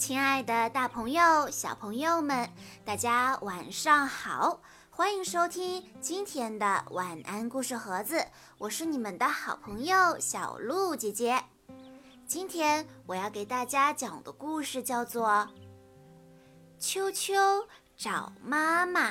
[0.00, 2.48] 亲爱的，大朋友、小朋友们，
[2.86, 4.62] 大家晚上好！
[4.88, 8.26] 欢迎收听今天的晚安故事盒子，
[8.56, 11.44] 我是你们的好朋友小鹿姐姐。
[12.26, 15.28] 今天我要给大家讲的故事叫做
[16.78, 17.34] 《秋秋
[17.94, 19.10] 找妈妈》。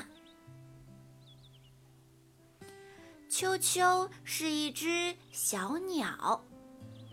[3.29, 6.43] 秋秋是一只小鸟，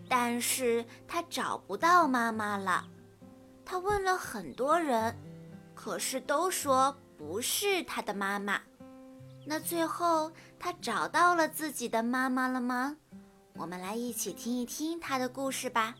[0.09, 2.83] 但是它找不到妈妈了。
[3.69, 5.13] 他问了很多人，
[5.75, 8.61] 可是都说不是他的妈妈。
[9.45, 12.95] 那最后他找到了自己的妈妈了吗？
[13.55, 15.95] 我们来一起听一听他的故事吧。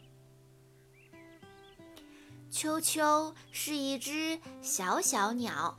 [2.49, 5.77] 秋秋是一只小小鸟，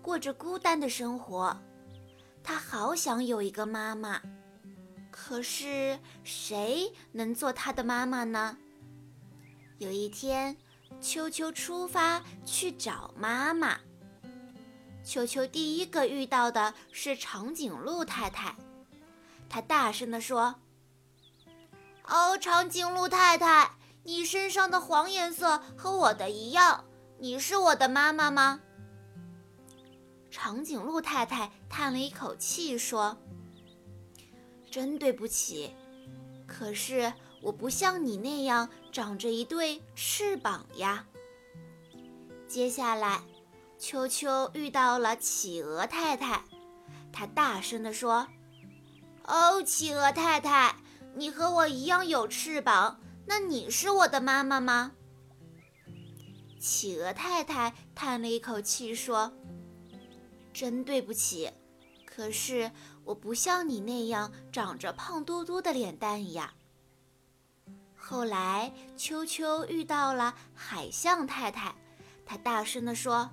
[0.00, 1.56] 过着孤单的生活。
[2.44, 4.22] 他好想有一个妈妈，
[5.10, 8.56] 可是谁能做他的妈妈呢？
[9.78, 10.56] 有一天。
[11.00, 13.78] 秋秋出发去找妈妈。
[15.04, 18.56] 秋秋第一个遇到的是长颈鹿太太，
[19.48, 20.54] 她大声地说
[22.08, 23.72] ：“哦，长颈鹿太太，
[24.02, 26.84] 你身上的黄颜色和我的一样，
[27.18, 28.60] 你是我的妈妈吗？”
[30.30, 33.16] 长颈鹿太太叹了一口气说
[34.70, 35.74] ：“真对不起，
[36.46, 37.12] 可是……”
[37.44, 41.06] 我不像你那样长着一对翅膀呀。
[42.48, 43.22] 接下来，
[43.78, 46.42] 秋秋遇到了企鹅太太，
[47.12, 48.26] 她大声地说
[49.28, 50.76] ：“哦，企鹅太太，
[51.14, 54.92] 你和我一样有翅膀，那你是我的妈妈吗？”
[56.58, 59.34] 企鹅太太叹了一口气说
[60.54, 61.50] ：“真对不起，
[62.06, 62.70] 可是
[63.04, 66.54] 我不像你那样长着胖嘟嘟的脸蛋呀。”
[68.06, 71.74] 后来，秋秋遇到了海象太太，
[72.26, 73.30] 她大声地说：“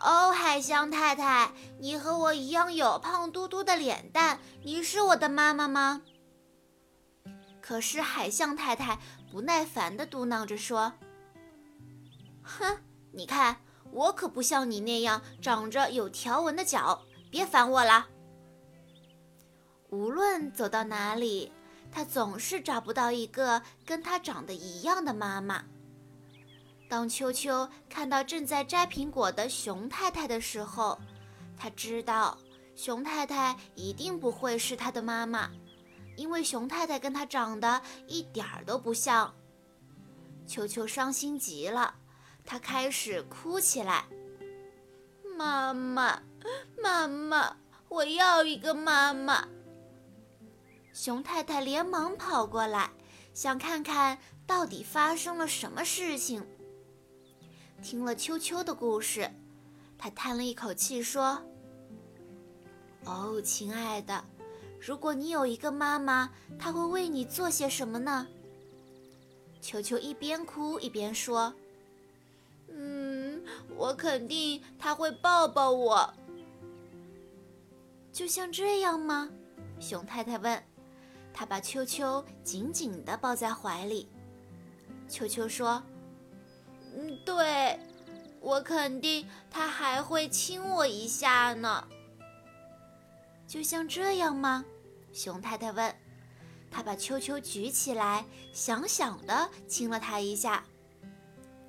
[0.00, 1.50] 哦，海象太太，
[1.80, 6.02] 你和我一样有胖嘟嘟的脸蛋，你是我的妈妈吗？”
[7.60, 10.92] 可是海象太太不耐烦地嘟囔着说
[12.44, 12.78] ：“哼，
[13.10, 13.56] 你看，
[13.90, 18.06] 我可不像你那样长着有条纹的脚，别烦我了。”
[19.90, 21.52] 无论走到哪里。
[21.90, 25.64] 他总是找不到一个跟他长得一样的妈妈。
[26.88, 30.98] 当秋秋看到正在摘苹果的熊太太的时候，
[31.56, 32.38] 他知道
[32.74, 35.50] 熊太太一定不会是他的妈妈，
[36.16, 39.34] 因为熊太太跟他长得一点儿都不像。
[40.46, 41.94] 秋秋伤心极了，
[42.46, 44.06] 他开始哭起来
[45.36, 46.22] ：“妈妈，
[46.82, 47.56] 妈妈，
[47.90, 49.46] 我要一个妈妈！”
[51.00, 52.90] 熊太太连忙跑过来，
[53.32, 56.44] 想看看到底发生了什么事情。
[57.80, 59.30] 听了秋秋的故事，
[59.96, 61.40] 她叹了一口气说
[63.06, 64.24] ：“哦，亲爱的，
[64.80, 68.26] 如果你有一个妈妈，她会为你做些什么呢？”
[69.62, 71.54] 秋秋一边哭一边说
[72.74, 73.40] ：“嗯，
[73.76, 76.12] 我肯定她会抱抱我。”
[78.12, 79.30] 就像这样吗？
[79.78, 80.60] 熊太太问。
[81.32, 84.08] 他把秋秋紧紧地抱在怀里。
[85.08, 85.82] 秋秋说
[86.94, 87.78] ：“嗯，对，
[88.40, 91.86] 我肯定他还会亲我一下呢。”
[93.46, 94.64] 就像这样吗？
[95.12, 95.94] 熊太太问。
[96.70, 100.62] 他把秋秋举起来，想想的亲了他一下。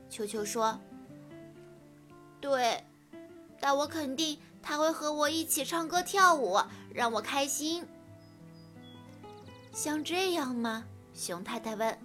[0.10, 0.78] 秋秋说
[2.42, 2.84] ：“对，
[3.62, 6.60] 但我肯定他会和我一起唱歌跳舞，
[6.94, 7.88] 让我开心。”
[9.82, 10.84] 像这样吗？
[11.14, 11.98] 熊太太问。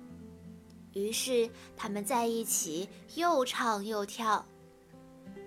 [0.93, 4.47] 于是他们在一起又唱又跳。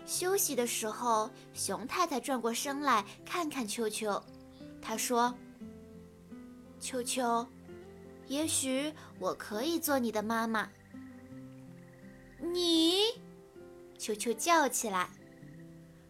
[0.06, 4.22] 休息的时候，熊太太转过身来看看秋秋，
[4.82, 5.34] 她说
[6.82, 7.48] ：“秋秋，
[8.28, 10.68] 也许我可以做你的妈妈。”
[12.44, 13.04] 你，
[13.98, 15.10] 秋秋叫起来。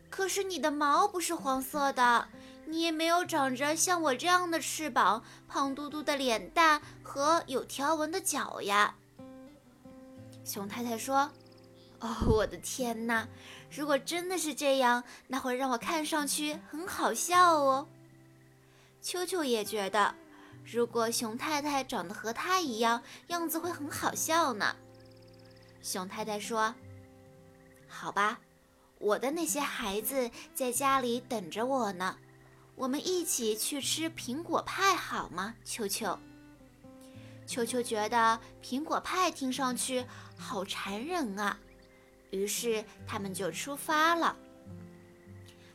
[0.10, 2.28] 可是你的毛不是黄色的。
[2.70, 8.96] 你也没有长着像我这样的翅膀、胖嘟嘟的脸蛋和有条纹的脚呀。
[10.44, 11.32] 熊太太说
[12.02, 13.26] ：“哦，我的天哪！
[13.72, 17.88] 如果真的是这样，那会让我看上去很好笑哦。”
[19.02, 20.14] 秋秋也觉得，
[20.66, 24.76] 如果熊太太长得和他一样，样子会很好笑呢。
[25.82, 26.76] 熊太太说
[27.88, 28.42] ：“好吧，
[29.00, 32.18] 我的那些孩子在家里等着我呢。”
[32.78, 35.56] 我们一起去吃苹果派好吗？
[35.66, 36.18] 秋秋。
[37.48, 40.06] 秋秋觉得苹果派听上去
[40.38, 41.58] 好馋人啊，
[42.30, 44.38] 于是他们就出发了。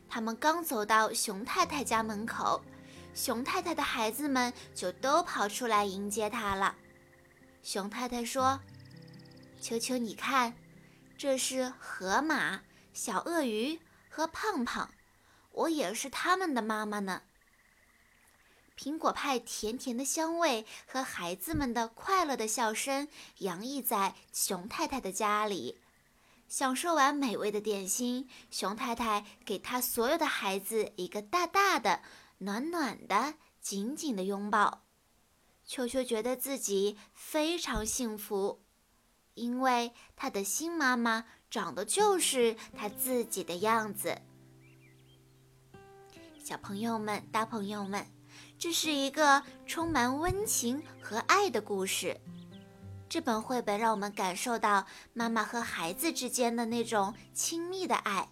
[0.07, 2.63] 他们刚走到熊太太家门口，
[3.13, 6.73] 熊太太的孩子们就都跑出来迎接他了。
[7.63, 8.57] 熊太太说
[9.59, 10.53] ：“秋秋，你看，
[11.17, 12.61] 这是河马、
[12.93, 13.77] 小鳄鱼
[14.09, 14.89] 和胖胖，
[15.53, 17.23] 我也是他们的妈妈呢。”
[18.77, 23.07] 苹果派甜甜的香味和孩子们的快乐的笑声
[23.37, 25.79] 洋溢在熊太太的家里。
[26.49, 32.01] 享受完美味的点心，熊太太给她所有的孩子一个大大的、
[32.39, 34.83] 暖暖的、紧紧的拥抱。
[35.65, 38.61] 球球觉得自己非常幸福，
[39.33, 44.21] 因为他的新妈妈长得就是他自己的样子。
[46.43, 48.05] 小朋友们，大朋友们。
[48.59, 52.19] 这是一个充满温情和爱的故事。
[53.07, 58.27] 这本绘本让我们感受到妈妈和孩子之间的那种亲密的爱，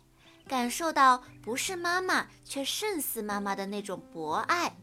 [0.46, 4.76] 感受到不是妈妈却胜似妈妈的那种博爱，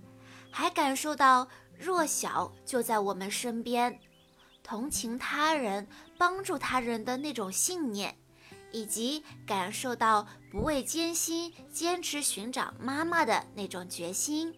[0.50, 1.46] 还感受到
[1.78, 4.00] 弱小就在我们身边，
[4.62, 5.86] 同情他人、
[6.16, 8.16] 帮助他人的那种信念，
[8.72, 14.54] 以及感受到不畏艰辛、坚持寻找妈妈的那种决心。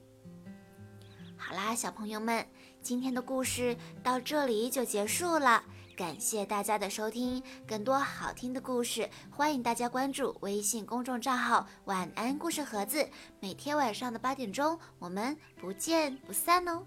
[1.36, 2.46] 好啦，小朋友们，
[2.82, 5.64] 今天的故事到这里就结束了。
[5.96, 13.06] 感谢大家的收听，更多好听的故事，欢迎大家关注微信公众账号“晚安故事盒子”。
[13.38, 16.86] 每天晚上的八点钟，我们不见不散哦。